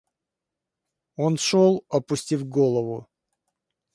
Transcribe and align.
Он 1.15 1.37
шел, 1.37 1.85
опустив 1.87 2.47
голову. 2.49 3.07